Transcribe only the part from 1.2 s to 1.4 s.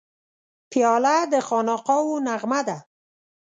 د